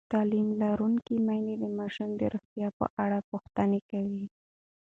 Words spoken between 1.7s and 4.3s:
ماشومانو د روغتیا په اړه پوښتنې کوي.